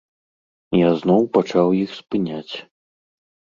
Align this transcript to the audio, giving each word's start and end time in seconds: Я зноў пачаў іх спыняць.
Я 0.77 0.87
зноў 1.01 1.21
пачаў 1.37 1.75
іх 1.83 1.89
спыняць. 2.01 2.55